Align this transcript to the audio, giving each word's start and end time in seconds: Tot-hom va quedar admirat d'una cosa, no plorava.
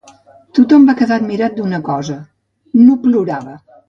Tot-hom 0.59 0.87
va 0.91 0.95
quedar 1.01 1.19
admirat 1.21 1.59
d'una 1.59 1.79
cosa, 1.89 2.15
no 2.87 2.97
plorava. 3.05 3.55